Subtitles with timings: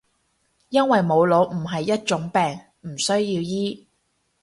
[0.69, 3.85] 因為冇腦唔係一種病，唔需要醫